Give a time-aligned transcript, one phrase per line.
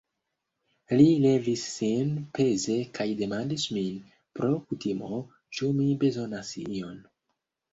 [0.95, 2.09] Li levis sin
[2.39, 4.01] peze kaj demandis min,
[4.39, 5.23] pro kutimo,
[5.59, 6.99] ĉu mi bezonas ion.